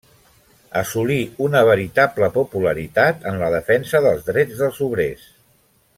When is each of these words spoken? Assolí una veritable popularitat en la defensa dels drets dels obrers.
Assolí 0.79 1.17
una 1.47 1.61
veritable 1.67 2.31
popularitat 2.39 3.29
en 3.33 3.39
la 3.43 3.53
defensa 3.57 4.03
dels 4.07 4.29
drets 4.31 4.65
dels 4.65 4.85
obrers. 4.91 5.33